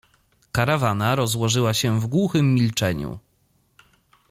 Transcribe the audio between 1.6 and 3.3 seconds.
się w głuchym milczeniu.